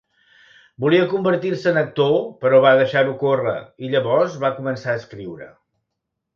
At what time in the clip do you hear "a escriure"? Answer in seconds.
4.95-5.55